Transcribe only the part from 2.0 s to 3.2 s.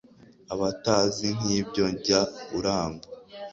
jya urangwa